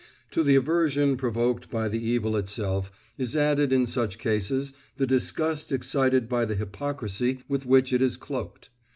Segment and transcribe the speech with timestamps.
[0.31, 5.71] To the aversion provoked by the evil itself, is added in such cases the disgust
[5.71, 8.69] excited by the hypocrisy with which it is cloaked.